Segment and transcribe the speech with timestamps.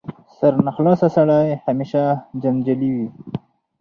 [0.37, 2.01] سرناخلاصه سړی همېشه
[2.41, 3.07] جنجالي وي.